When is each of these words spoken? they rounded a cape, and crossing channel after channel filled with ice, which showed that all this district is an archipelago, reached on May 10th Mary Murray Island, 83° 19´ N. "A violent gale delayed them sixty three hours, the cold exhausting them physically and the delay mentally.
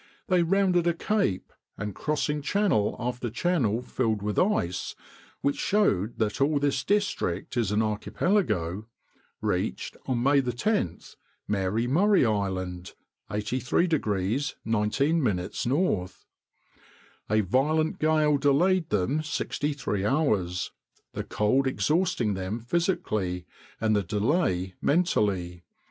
they 0.29 0.41
rounded 0.41 0.87
a 0.87 0.95
cape, 0.95 1.53
and 1.77 1.93
crossing 1.93 2.41
channel 2.41 2.95
after 2.97 3.29
channel 3.29 3.83
filled 3.83 4.23
with 4.23 4.39
ice, 4.39 4.95
which 5.41 5.57
showed 5.57 6.17
that 6.17 6.41
all 6.41 6.57
this 6.57 6.83
district 6.83 7.55
is 7.55 7.71
an 7.71 7.83
archipelago, 7.83 8.87
reached 9.41 9.95
on 10.07 10.23
May 10.23 10.41
10th 10.41 11.17
Mary 11.47 11.85
Murray 11.85 12.25
Island, 12.25 12.95
83° 13.29 14.55
19´ 14.65 15.69
N. 15.93 16.09
"A 17.29 17.41
violent 17.43 17.99
gale 17.99 18.37
delayed 18.39 18.89
them 18.89 19.21
sixty 19.21 19.73
three 19.73 20.03
hours, 20.03 20.71
the 21.13 21.23
cold 21.23 21.67
exhausting 21.67 22.33
them 22.33 22.59
physically 22.59 23.45
and 23.79 23.95
the 23.95 24.01
delay 24.01 24.73
mentally. 24.81 25.61